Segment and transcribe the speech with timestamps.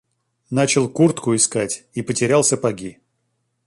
[0.49, 2.97] Начал куртку искать и потерял сапоги.